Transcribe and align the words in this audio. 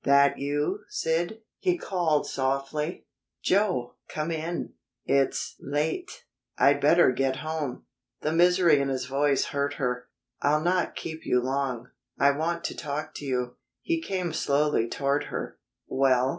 "That 0.03 0.39
you, 0.39 0.79
Sid?" 0.89 1.41
he 1.59 1.77
called 1.77 2.25
softly. 2.25 3.05
"Joe! 3.43 3.97
Come 4.09 4.31
in." 4.31 4.73
"It's 5.05 5.55
late; 5.59 6.25
I'd 6.57 6.81
better 6.81 7.11
get 7.11 7.35
home." 7.45 7.85
The 8.21 8.31
misery 8.31 8.79
in 8.79 8.89
his 8.89 9.05
voice 9.05 9.45
hurt 9.53 9.75
her. 9.75 10.07
"I'll 10.41 10.61
not 10.61 10.95
keep 10.95 11.23
you 11.23 11.39
long. 11.39 11.89
I 12.17 12.31
want 12.31 12.63
to 12.63 12.75
talk 12.75 13.13
to 13.17 13.25
you." 13.25 13.57
He 13.83 14.01
came 14.01 14.33
slowly 14.33 14.89
toward 14.89 15.25
her. 15.25 15.59
"Well?" 15.85 16.29